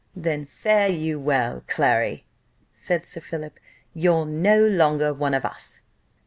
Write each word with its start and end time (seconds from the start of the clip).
"Then 0.15 0.47
fare 0.47 0.87
you 0.87 1.19
well, 1.19 1.63
Clary," 1.67 2.25
said 2.73 3.05
Sir 3.05 3.21
Philip, 3.21 3.59
"you're 3.93 4.25
no 4.25 4.65
longer 4.65 5.13
one 5.13 5.35
of 5.35 5.45
us." 5.45 5.83